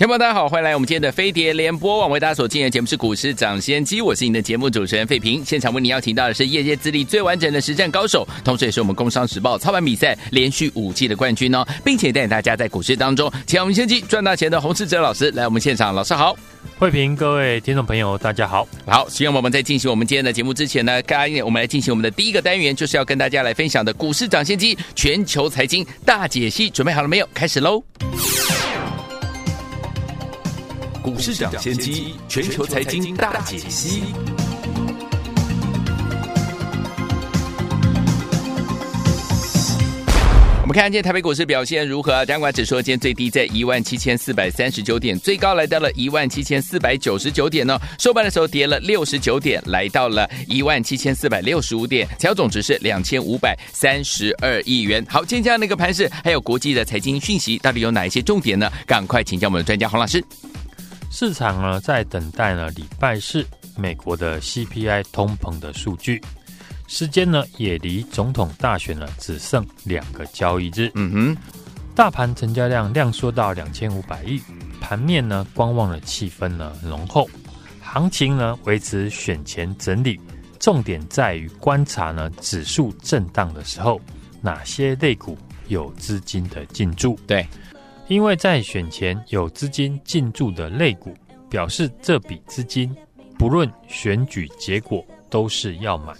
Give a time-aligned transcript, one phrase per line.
[0.00, 5.44] 听众大家好，欢迎来我们今天的飞碟联播网，为大家所进行的节目是股市涨先机，我是您的节目主持人费平。
[5.44, 16.34] 现场为您邀请到的是业界资历最完整的实战高手，同时也是我们工商时报操盘比赛连续五季的冠军哦，并且带领大家在股市当中抢先机赚大钱的洪世哲老师来我们现场，老师好，
[16.78, 27.28] 费平，各位听众朋友大家好，好，希望我们在进行我们今天的节目之前呢，刚刚我们来进行我们的第一个单元，就是要跟大家来分享的股市涨先机全球财经大解析，准备好了没有？
[27.34, 27.84] 开始喽！
[31.02, 34.02] 股市涨先机，全球财经大解析。
[40.62, 42.24] 我们看今天台北股市表现如何？
[42.26, 47.80] 加权指数今天最低在一万七千四百三十九点，最高来到了一万七千四百九十九点呢。
[47.98, 55.04] 收盘的时候跌了六十九点，来到了一万七千四百六十五点，成交总值是两千五百三十二亿元。
[55.08, 58.70] 好，今天这样的一个盘势，还有国际的财经讯息，到底有哪一些重点呢？
[58.86, 60.22] 赶快请教我们的专家洪老师。
[61.10, 63.44] 市场呢在等待呢礼拜四
[63.76, 66.22] 美国的 CPI 通膨的数据，
[66.86, 70.88] 时间呢也离总统大选呢只剩两个交易日。
[70.94, 71.36] 嗯哼，
[71.96, 74.40] 大盘成交量量缩到两千五百亿，
[74.80, 77.28] 盘面呢观望的气氛呢浓厚，
[77.82, 80.18] 行情呢维持选前整理，
[80.60, 84.00] 重点在于观察呢指数震荡的时候，
[84.40, 85.36] 哪些类股
[85.66, 87.18] 有资金的进驻。
[87.26, 87.44] 对。
[88.10, 91.14] 因为在选前有资金进驻的类股，
[91.48, 92.92] 表示这笔资金
[93.38, 96.12] 不论选举结果都是要买。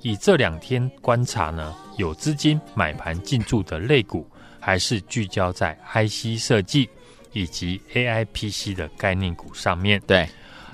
[0.00, 4.26] 以这两天观察呢，有资金买盘进驻的类股，
[4.58, 6.88] 还是聚焦在 IC 设计
[7.34, 10.00] 以及 AIPC 的概念股上面。
[10.06, 10.26] 对，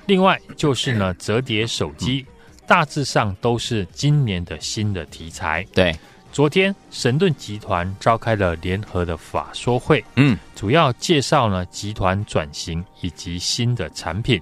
[0.05, 2.25] 另外就是呢，折叠手机
[2.65, 5.67] 大致上都是今年的新的题材。
[5.73, 5.93] 对。
[6.31, 14.41] 昨天，神盾集团召开了联合的法说会，嗯，主要介绍呢集团转型以及新的产品，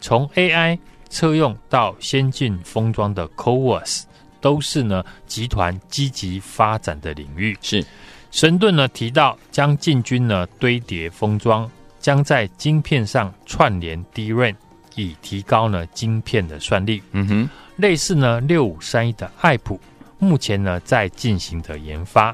[0.00, 0.78] 从 AI
[1.10, 4.04] 车用到先进封装的 CoWoS，
[4.40, 7.54] 都是呢集团积极发展的领域。
[7.60, 7.84] 是，
[8.30, 14.54] 神盾呢提到将进军呢堆叠封装，将在晶片上串联 DRAM，
[14.94, 17.02] 以提高呢晶片的算力。
[17.12, 19.78] 嗯哼，类似呢六五三一的爱普。
[20.20, 22.32] 目前呢，在进行的研发，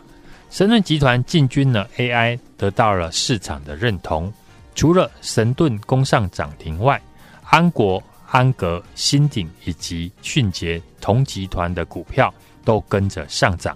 [0.51, 4.31] 神盾集团进军了 AI，得到了市场的认同。
[4.75, 7.01] 除了神盾攻上涨停外，
[7.45, 12.33] 安国、安格、新鼎以及迅捷同集团的股票
[12.65, 13.75] 都跟着上涨。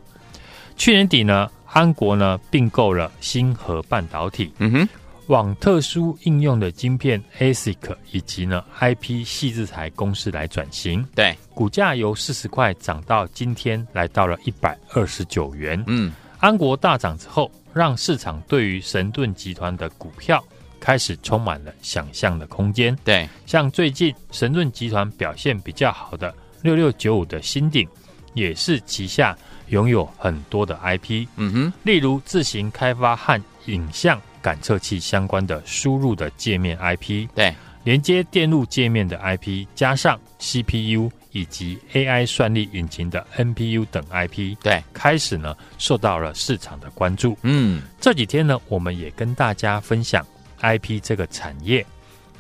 [0.77, 4.53] 去年底呢，安国呢并购了星河半导体。
[4.59, 4.89] 嗯哼。
[5.31, 15.83] 往特殊应用的晶片 ASIC 以及呢 IP 细制材公司来转型，对，股价由四十块涨到今天来到了一百二十九元。
[15.87, 20.45] 嗯，安国大涨之后，让市场对于神盾集团的股票
[20.81, 22.99] 开始充满了想象的空间。
[23.05, 27.87] 对，像最近神盾集团表现比较好的六六九五的新鼎，
[28.35, 31.29] 也是旗下拥有很多的 IP。
[31.37, 34.21] 嗯哼，例如自行开发和影像。
[34.43, 47.37] 感测器相关的输入的界面 IP，对，连接电路界面的 IP，加上 CPU 以及 AI 算力引擎的 NPU 等 IP，对，开始呢受到了市场的关注。
[47.43, 50.27] 嗯，这几天呢，我们也跟大家分享
[50.61, 51.85] IP 这个产业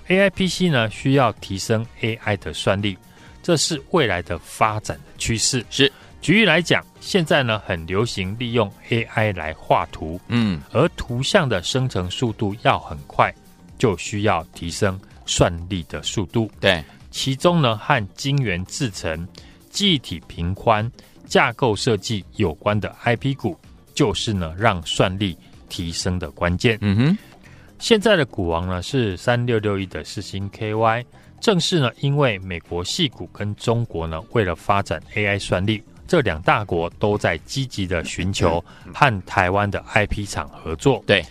[0.09, 2.97] ，AI PC 呢需要提升 AI 的算力，
[3.43, 5.65] 这是未来的发展的趋势。
[5.71, 5.91] 是。
[6.21, 13.34] 举例来讲，现在呢很流行利用 AI 来画图，嗯，而图像的生成速度要很快，
[13.78, 16.51] 就需要提升算力的速度。
[16.61, 19.27] 对，其中呢和晶圆制成、
[19.71, 20.91] 记忆体频宽、
[21.25, 23.59] 架构设计有关的 IP 股，
[23.95, 25.34] 就是呢让算力
[25.71, 26.77] 提升的关键。
[26.83, 27.19] 嗯哼，
[27.78, 31.03] 现在的股王呢是三六六一的四星 KY，
[31.41, 35.83] 正是呢因为美国系股跟中国呢为了发展 AI 算力。
[36.10, 38.62] 这两大国都在积极的寻求
[38.92, 41.24] 和台湾的 IP 厂合作，对，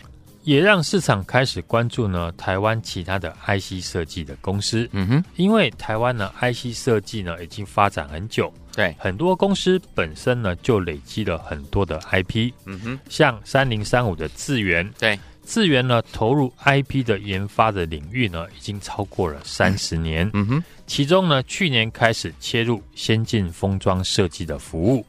[0.43, 4.87] 也让市场开始关注呢台湾其他的 IC 设计的公司。
[4.93, 25.03] 嗯哼，因为台湾呢 IC 设计呢已经发展很久，对，很多公司本身呢就累积了很多的 IP，嗯哼，像三零三五的智源，对，智源呢投入 IP 的研发的领域呢已经超过了三十年，嗯哼，其中呢去年开始切入先进封装设计的服务，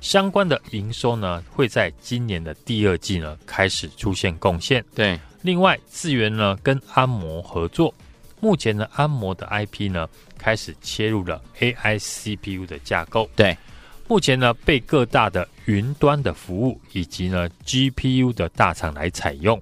[0.00, 7.92] 相关的营收呢会在今年的第二季呢开始出现贡献，对，另外智源呢跟安摩合作。
[8.38, 10.08] 目前呢，安摩的 IP 呢
[10.38, 13.28] 开始切入了 AI CPU 的架构。
[13.34, 13.58] 对，
[14.06, 19.60] 目前呢被各大的云端的服务以及呢 GPU 的大厂来采用。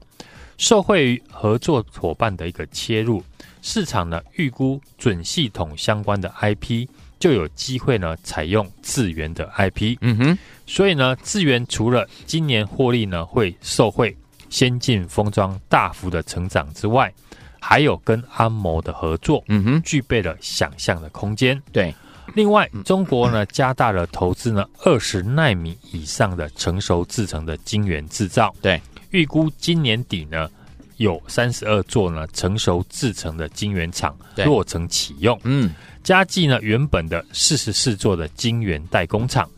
[0.60, 3.24] 受惠于合作伙伴的一个切入，
[3.62, 6.86] 市场呢预估准系统相关的 IP
[7.18, 9.96] 就有机会呢采用智源的 IP。
[10.02, 14.14] 嗯哼，所以呢，智源除了今年获利呢会受惠
[14.50, 17.10] 先进封装大幅的成长之外，
[17.58, 21.58] 还有跟安谋的合作，嗯哼，具备了想象的空间。
[21.72, 21.94] 对，
[22.34, 28.54] 另外，中国呢加大了投资呢二十纳米以上的成熟制程的晶圆制造。
[28.60, 28.78] 对，
[29.10, 30.50] 预估今年底呢
[30.96, 35.38] 有三十二座呢成熟制成的晶圆厂落成启用。
[35.44, 35.70] 嗯，
[36.02, 39.48] 加计呢原本的四十四座的晶圆代工厂，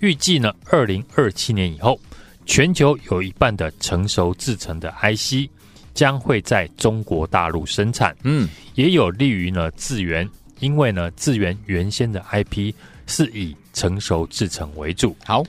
[0.00, 2.00] 预计呢二零二七年以后，
[2.46, 5.50] 全球有一半的成熟制成的 IC。
[5.92, 10.26] 将会在中国大陆生产，嗯，也有利于呢智源，
[10.60, 12.72] 因为呢智源原先的 IP
[13.06, 15.14] 是以成熟制成为主。
[15.24, 15.42] 好，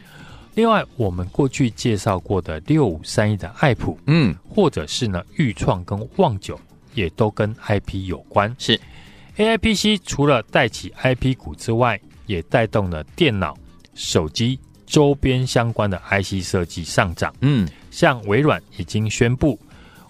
[0.54, 6.60] 另外我们过去介绍过的六五三一的爱普，嗯，或者是呢豫创跟旺九，
[6.94, 8.54] 也都跟 IP 有关。
[8.60, 8.80] 是
[9.38, 13.58] AIPC 除了带起 IP 股之外，也带动了电脑、
[13.94, 17.34] 手机周边相关的 IC 设计上涨。
[17.40, 19.58] 嗯，像微软已经宣布。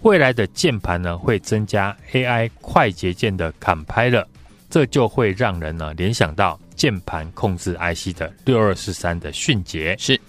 [0.02, 4.26] 未来的键盘呢，会增加 AI 快捷键的 Compiler，
[4.68, 9.96] 这就会让人呢联想到键盘控制 IC 的六二四三的迅捷。
[10.00, 10.20] 是，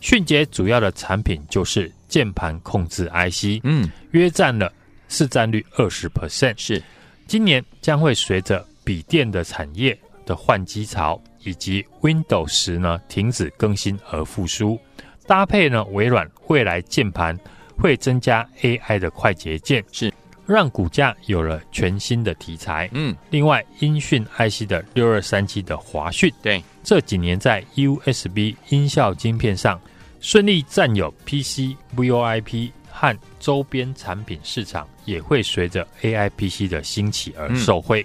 [0.00, 4.72] 迅捷主要的产品就是键盘控制 IC，嗯，约占了
[5.10, 6.54] 市占率二十 percent。
[6.56, 6.82] 是，
[7.26, 9.94] 今年将会随着笔电的产业
[10.24, 14.80] 的换机潮，以及 Windows 十呢停止更新而复苏，
[15.26, 17.38] 搭配呢微软未来键盘。
[17.82, 20.12] 会增加 AI 的快捷键，是
[20.52, 22.88] 让股价有了全新的题材。
[22.92, 29.80] 嗯，另外，音讯 IC 的六二三七的华讯，对这几年在 USB 音效晶片上
[30.20, 38.04] 顺利占有 PC VoIP 和周边产品市场，也会随着 AI PC 的兴起而受惠。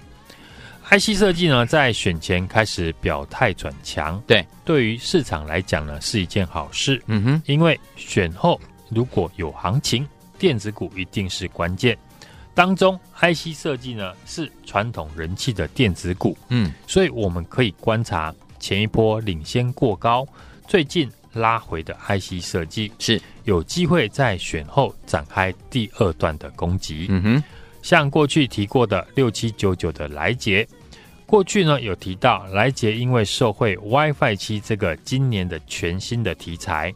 [0.88, 7.02] 嗯、IC 设计呢，在选前开始表态转强，对，对于市场来讲呢，是一件好事。
[7.06, 8.60] 嗯哼，因为选后。
[8.88, 10.06] 如果有行情，
[10.38, 11.98] 电子股一定是关键。
[12.56, 20.26] 当中，IC 设计呢是传统人气的电子股，嗯，所以我们可以观察前一波领先过高，
[20.66, 23.20] 最近拉回的 IC 设计是。
[23.44, 27.06] 有机会在选后展开第二段的攻击。
[27.08, 27.44] 嗯哼，
[27.80, 30.66] 像过去提过的六七九九的来捷，
[31.26, 36.92] 过去呢有提到来捷因为受惠 WiFi 七这个今年的全新的题材。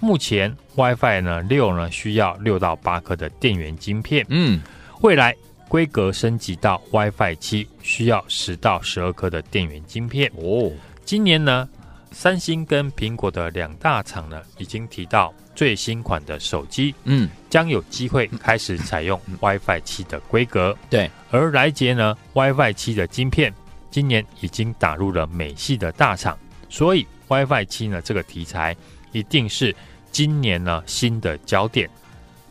[0.00, 4.62] 目前 WiFi 呢六呢需要六到八颗的电源晶片，嗯，
[5.00, 5.34] 未来
[5.66, 10.70] 规格升级到 WiFi 七需要十到十二颗的电源晶片哦。
[11.06, 11.66] 今年呢，
[12.12, 20.76] 三星跟苹果的两大厂呢已经提到最新款的手机，嗯，将有机会开始采用 WiFi 七的规格。
[20.90, 23.50] 对，而来捷呢 WiFi 七的晶片
[23.90, 26.38] 今年已经打入了美系的大厂，
[26.68, 28.76] 所以 WiFi 七呢这个题材
[29.12, 29.74] 一定是。
[30.12, 31.88] 今年呢，新的焦点，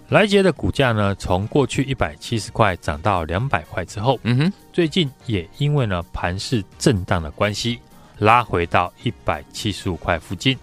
[0.10, 7.80] 来捷的股价呢，从过去一百七十块涨到两百块之后，嗯哼，最近也因为呢盘势震荡的关系，
[8.18, 10.58] 拉回到一百七十五块附近，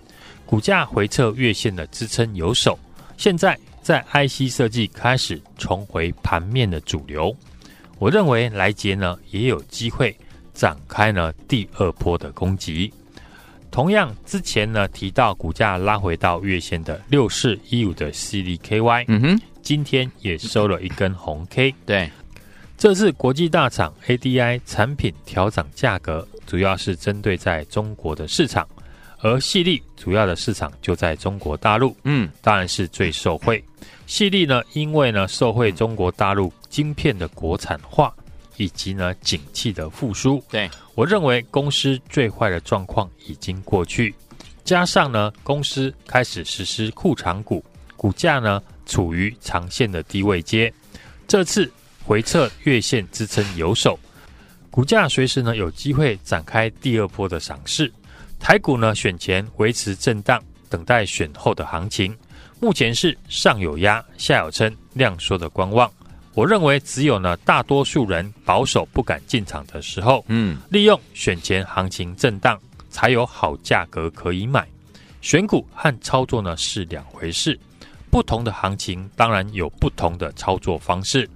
[0.44, 2.76] 股价回撤月线的支撑有手，
[3.16, 7.32] 现在在 IC 设计开始重回盘面的主流，
[8.00, 10.16] 我认为莱捷呢也有机会
[10.54, 12.92] 展开呢第二波的攻击。
[13.76, 21.74] 同样，之前呢提到股价拉回到月线的六四一五的 CDKY，嗯哼，今天也收了一根红 K。
[21.84, 22.10] 对，
[22.78, 28.66] 这次国际大厂 ADI 产品调涨价格，主要是针对在中国的市场，
[29.20, 33.62] 而矽力主要的市场就在中国大陆，嗯，当然是最受惠。
[34.06, 38.10] 矽力呢，因为呢受惠中国大陆晶片的国产化。
[38.56, 44.14] 以及呢，景气的复苏，对，我认为公司最坏的状况已经过去，
[44.64, 47.64] 加上呢，公司开始实施库藏股，
[47.96, 50.72] 股价呢处于长线的低位阶，
[51.28, 51.70] 这次
[52.04, 53.98] 回测月线支撑有守，
[54.70, 57.92] 股价随时呢有机会展开第二波的涨势。
[58.38, 62.16] 台股呢，选前维持震荡，等待选后的行情。
[62.60, 65.90] 目前是上有压，下有撑，量缩的观望。
[66.36, 74.68] 我认为只有呢，大多数人保守不敢进场的时候，嗯，利用选前行情震荡，才有好价格可以买。
[75.22, 77.58] 选股和操作呢是两回事，
[78.10, 81.26] 不同的行情当然有不同的操作方式。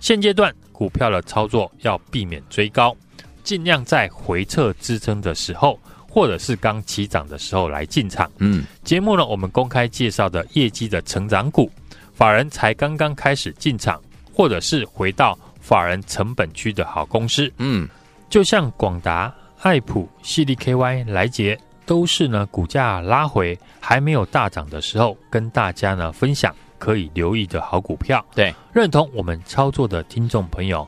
[0.00, 2.96] 现阶段股票的操作要避免追高，
[3.44, 5.78] 尽量在回撤支撑的时候。
[6.08, 8.32] 或者是刚起涨的时候来进场。
[8.38, 11.70] 嗯，节目呢，我们公开介绍的业绩的成长股，
[12.14, 14.00] 法人才刚刚开始进场，
[14.36, 17.50] 或者是回到法人成本区的好公司。
[17.56, 17.88] 嗯，
[18.28, 28.22] 就像广达、爱普、CDKY、来杰，都是呢股价拉回还没有大涨的时候，跟大家呢分享可以留意的好股票。
[28.34, 30.86] 对，认同我们操作的听众朋友。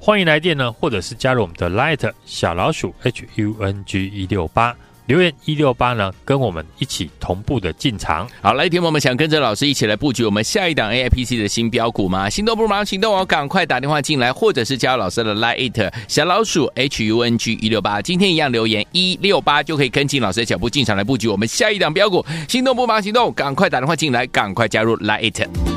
[0.00, 4.74] 欢迎来电呢，或者是加入我们的 Light 小老鼠 H U N G 一六八
[5.10, 8.28] 留言一六八呢，跟我们一起同步的进场。
[8.40, 12.30] 好，来电我们想跟着老师一起来布局我们下一档 A I P C 的新标股吗？
[12.30, 22.24] 心动不如马上行动哦，赶快打电话进来，或者是加入老师的 Light 小老鼠 H U N G 一六八，今天一样留言一六八就可以跟进老师的脚步进场来布局我们下一档标股。
[22.46, 25.69] 心动不如马上行动，赶快打电话进来，赶快加入 Light。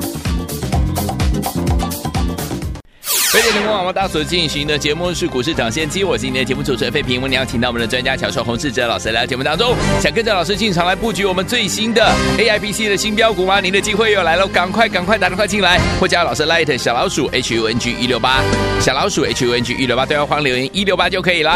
[3.33, 7.19] 飞碟联播网大所进行的节目是股市抢先机，我是今天的节目主持人费平。
[7.19, 13.59] 我们要请到我们的专家乔帅洪志哲老师来到节目当中，想跟着老师进场来布局我们最新的 AIPC 的新标股吗？
[13.59, 18.43] 您的机会又来了，赶快赶快打电话进来，或加老师 Light 小老鼠 H U N G 一六八
[18.79, 21.53] 小老鼠 H U N G 一六八对话框留言一六八就可以啦。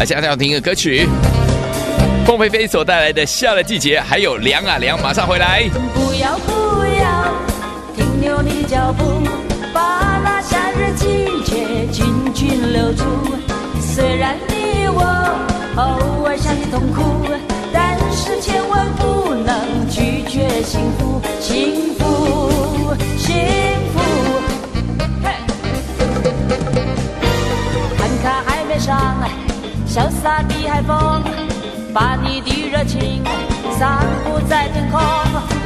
[0.00, 1.06] 啊，现在要听一个歌曲，
[2.26, 5.62] 凤飞飞所带来的夏的季节，还有凉啊凉，马上回来。
[5.94, 7.32] 不要不要
[7.94, 9.22] 停留你脚步。
[10.96, 13.04] 季节静静流出，
[13.80, 15.00] 虽然你我
[15.76, 17.28] 偶尔想起痛苦，
[17.72, 23.34] 但是千万不能拒绝幸福，幸福，幸
[23.92, 24.00] 福。
[27.96, 29.16] 看看海面上
[29.86, 31.22] 潇洒的海风，
[31.92, 33.22] 把你的热情
[33.78, 35.59] 散布在天空。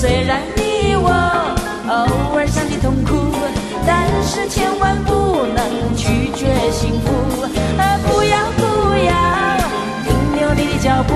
[0.00, 1.10] 虽然你我
[1.88, 3.34] 偶尔想起痛苦，
[3.84, 7.10] 但是千万不能拒绝幸福。
[8.06, 9.10] 不要不要
[10.06, 11.14] 停留你的脚步，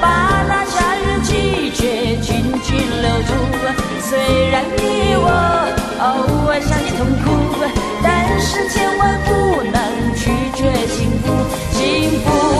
[0.00, 3.30] 把那夏日季节紧紧留住。
[4.02, 4.18] 虽
[4.50, 5.30] 然你我
[6.00, 7.26] 偶尔想起痛苦，
[8.02, 11.30] 但是千万不能拒绝幸福，
[11.70, 12.57] 幸福。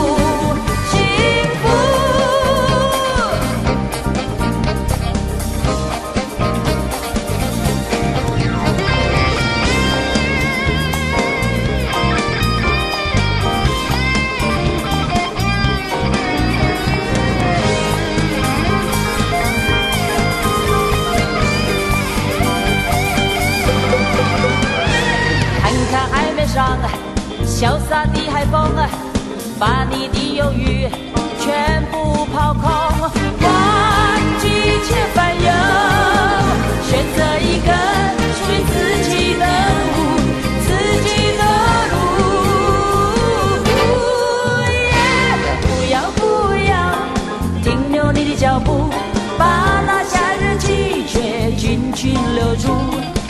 [52.56, 52.68] 住。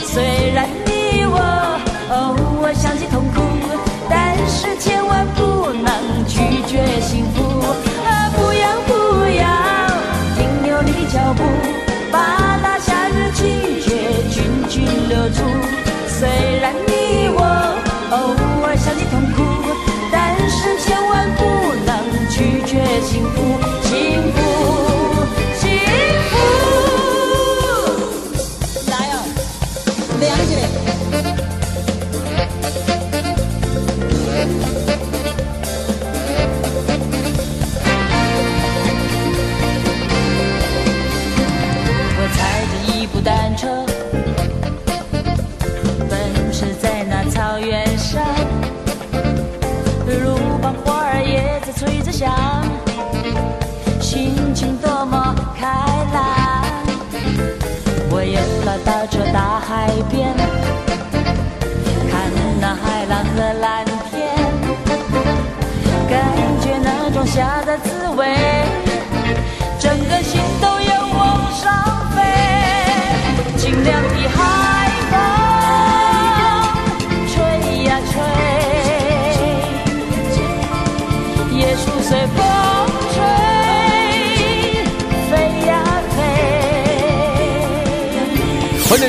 [0.01, 0.68] 虽然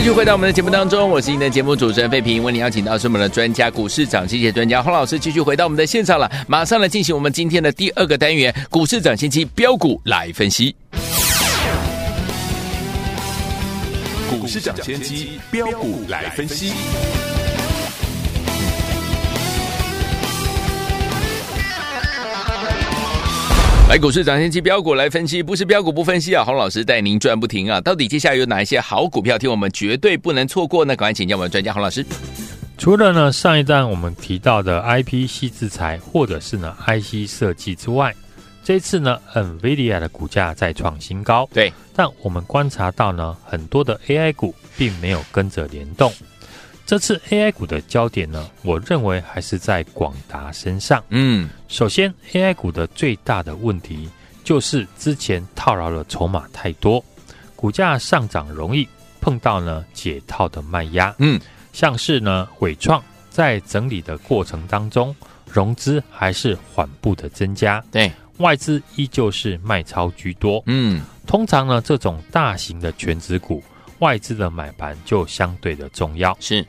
[0.01, 10.75] 继续回到我们的节目当中，我是您的节目主持人费平，为您邀请到是我们的专家股市涨跌专家洪老师，继续回到我们的现场了，马上来进行我们今天的第二个单元股市涨先机标股来分析。
[14.31, 16.73] 股市涨先机标股来分析。
[23.91, 26.45] 来，股市涨先机标股来分析，不是标股不分析啊！
[26.45, 27.81] 洪老师带您赚不停啊！
[27.81, 30.95] 到底接下来有哪一些好股票，听我们绝对不能错过呢？
[30.95, 32.07] 赶快请教我们专家洪老师。
[32.79, 38.15] 除了呢上一段我们提到的 IPC 制裁，或者是呢 IC 设计之外，
[38.63, 41.49] 这次呢 NVIDIA 的股价再创新高。
[41.53, 46.13] 对，但我们观察到呢，很多的 AI 股并没有跟着联动。
[46.91, 51.01] 这次 AI 股的焦点呢，我认为还是在广达身上。
[51.11, 54.11] 嗯，首先 AI 股的最大的问题
[54.43, 57.01] 就是之前套牢的筹码太多，
[57.55, 58.89] 股价上涨容易
[59.21, 61.15] 碰到呢解套的卖压。
[61.21, 61.41] 嗯，
[61.73, 65.15] 像是呢伟创在整理的过程当中，
[65.49, 67.81] 融资还是缓步的增加。
[67.93, 70.61] 对，外资依旧是卖超居多。
[70.67, 73.63] 嗯，通常呢这种大型的全值股。
[74.01, 76.37] 外资的买盘就相对的重要。
[76.41, 76.67] 是，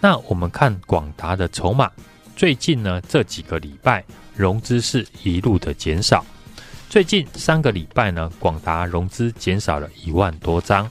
[0.00, 1.90] 那我们看广达的筹码，
[2.34, 6.24] 最近呢这几个礼拜融资是一路的减少。
[6.88, 10.88] 最近三个礼拜呢，广达融资减少了一万多张，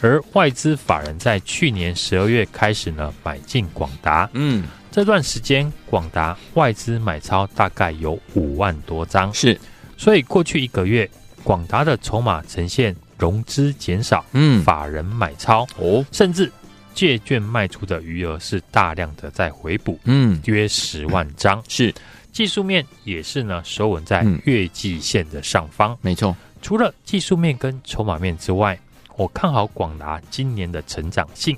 [0.00, 4.28] 而外资法人在去年十二月开始呢买进广达。
[4.34, 9.32] 嗯，这段时间广达外资买超大概有五万多张。
[9.34, 9.58] 是，
[9.96, 11.10] 所以过去一个月
[11.42, 12.94] 广达的筹码呈现。
[13.22, 16.50] 融资减少，嗯，法人买超哦，甚至
[16.92, 21.62] 借券卖出的余额是大量的在回补，嗯，约十万张。
[21.68, 21.94] 是
[22.32, 25.96] 技术面也是呢，收稳在月季线的上方。
[26.00, 28.76] 没错，除了技术面跟筹码面之外，
[29.16, 31.56] 我看好广达今年的成长性。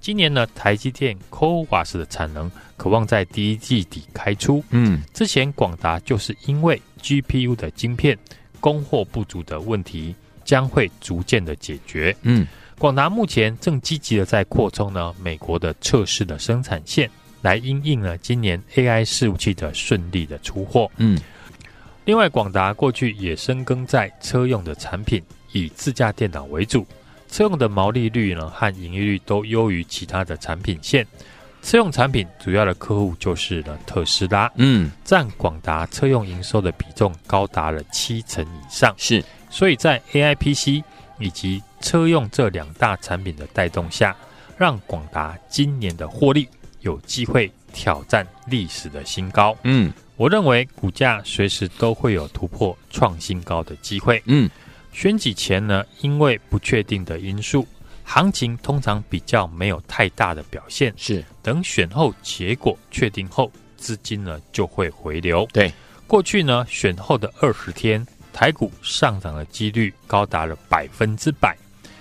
[0.00, 4.60] 今年呢，台积电 c o w a s 的产能渴望在第一季底开出。
[4.70, 8.18] 嗯，之前广达就是因为 GPU 的晶片
[8.58, 10.12] 供货不足的问题。
[10.46, 12.16] 将会逐渐的解决。
[12.22, 12.46] 嗯，
[12.78, 17.10] 广达目前正积极的在扩充呢美国的测试的生产线，
[17.42, 20.90] 来因应呢今年 AI 伺服器的顺利的出货。
[20.96, 21.20] 嗯，
[22.06, 26.86] 另外，广达过去也深耕在车用的产品，以自家电脑为主，
[27.28, 31.04] 车用的毛利率呢和盈利率都优于其他的产品线。
[31.62, 34.48] 车用产品主要的客户就是呢特斯拉。
[34.54, 38.94] 嗯，占广达车用营收的比重高达了七成以上。
[38.96, 39.20] 是。
[39.50, 40.82] 所以在 AIPC
[41.18, 44.16] 以及车用这两大产品的带动下，
[44.56, 46.48] 让广达今年的获利
[46.80, 49.56] 有机会挑战历史的新高。
[49.64, 54.22] 嗯，我认为股价随时都会有突破创新高的机会。
[54.26, 54.48] 嗯，
[54.92, 57.66] 选举前呢，因为不确定的因素，
[58.04, 60.92] 行情通常比较没有太大的表现。
[60.96, 65.46] 是，等选后结果确定后，资金呢就会回流。
[65.52, 65.72] 对，
[66.06, 68.06] 过去呢选后的二十天。
[68.36, 71.56] 台股上涨的几率高达了百分之百，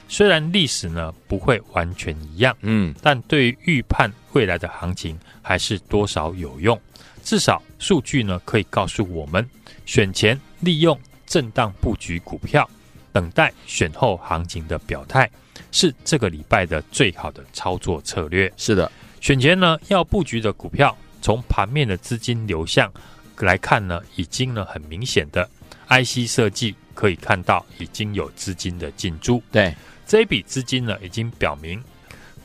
[0.10, 6.78] 虽然历史呢不会完全一样，嗯，但对于预判未来的行情还是多少有用。
[7.24, 9.50] 至少数据呢可以告诉我们，
[9.86, 12.70] 选前利用震荡布局股票，
[13.14, 15.32] 等待选后行情的表态，
[15.72, 18.52] 是这个礼拜的最好的操作策略。
[18.58, 22.92] 是的，选前呢要布局的股票，从盘面的资金流向
[23.38, 25.50] 来看呢，已经呢很明显的。
[25.90, 29.74] IC 设计可以看到已经有资金的进驻，对
[30.08, 31.82] 这一笔资金呢，已经表明，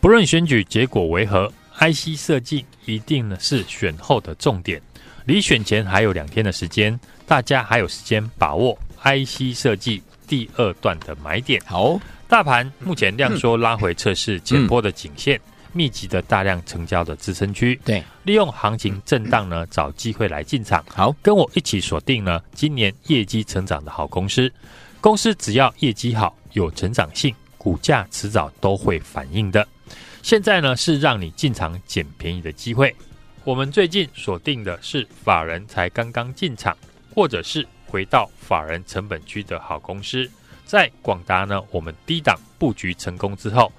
[0.00, 4.80] 不论选举结果为何，IC 设计一定呢是选后的重点。
[5.24, 11.60] 离选前还有两天的时间，大家还有时间把握 IC 设计第二段的买点。
[11.66, 15.36] 好，大盘目前量缩拉回测试前波的颈线。
[15.36, 15.40] 嗯
[15.72, 20.84] 密集的大量成交的支撑区，对，利用行情震荡呢，找机会来进场。
[20.88, 24.52] 好，跟我一起锁定呢，今年业绩成长的好公司。
[25.00, 29.66] 公司只要业绩好，有成长性，股价迟早都会反应的。
[30.22, 32.94] 现在呢，是让你进场捡便宜的机会。
[33.44, 36.76] 我们最近锁定的是法人才刚刚进场，
[37.14, 40.30] 或者是回到法人成本区的好公司。
[40.66, 43.72] 在广达呢，我们低档布局成功之后。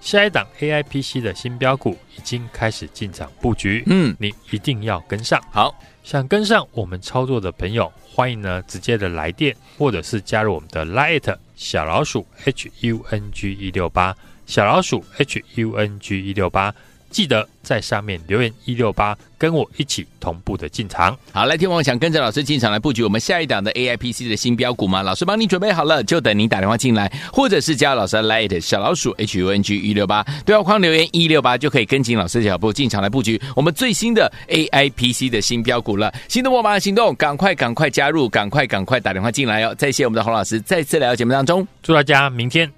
[0.00, 5.42] 下一档 AIPC 的新标股已经开始进场布局，嗯，你一定要跟上。
[5.50, 16.74] 好，想跟上我们操作的朋友，欢迎呢直接的来电，或者是加入我们的 Line 小老鼠 HUNG 一六八小老鼠 HUNG 一六八。
[17.10, 21.16] 记得在上面留言一六八，跟我一起同步的进场。
[21.32, 25.02] 好，来听我想跟着老师进场来布局我们下一档的 AIPC 的新标股吗？
[25.02, 36.12] 老师帮你准备好了，就等您打电话进来，或者是加老师的 Light 小老鼠 HUNG 一六八，对话框留言一六八就可以跟紧老师的脚步进场来布局我们最新的 AIPC 的新标股了。
[36.28, 39.74] 心动不马上行动，赶快赶快加入，赶快赶快打电话进来哦！
[39.76, 42.77] 再谢我们的洪老师再次来到节目当中，祝大家明天。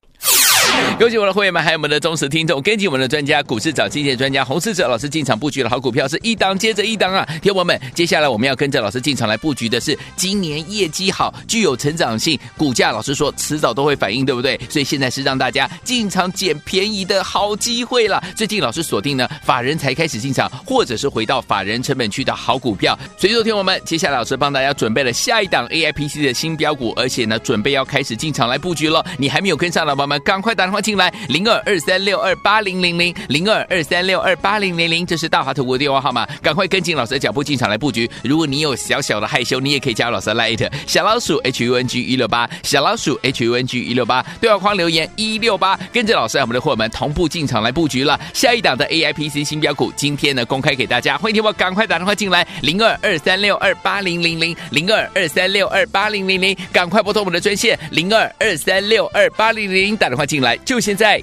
[0.99, 7.27] 恭喜我们的会员们，还有我们的忠实听众，跟紧我们的专家股市涨先机专家洪世哲老师进场布局的好股票是一档接着一档啊！
[7.41, 14.59] 听友们，接下来我们要跟着老师进场来布局的是今年业绩好、具有成长性、股价老师说迟早都会反应，对不对？
[14.69, 18.23] 所以现在是让大家进场捡便宜的好机会了。
[18.35, 22.97] 最近老师锁定呢，法人才开始进场，或者是回到法人成本区的好股票。
[23.17, 29.03] 所以，说听友们，接下来老师帮大家准备了下一档 AIPC 的新标股，而且呢，准备要开始进场来布局了。
[29.17, 38.07] 你还没有跟上的宝宝们，赶快打打电话进来，零二二三六二八零零零，零二二三六二八零零零，这是大华投顾的电话号码，赶快跟紧老师的脚步进场来布局。
[38.23, 48.19] 如果你有小小的害羞，你也可以加入老师的 light 小老鼠 H U N G 一六八，小老鼠 H U N G 一六八，对话框留言一六八，跟着老师我们的伙伴们同步进场来布局了。
[48.35, 61.21] 下一档的 A I P C 新标股，今天呢公开给大家，欢迎听我赶快打电话进来，零二二三六二八零零零，零二二三六二八零零零，赶快拨通我们的专线零二二三六二八零零零，打电话进来就现在。